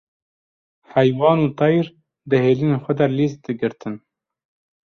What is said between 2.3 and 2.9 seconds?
hêlînên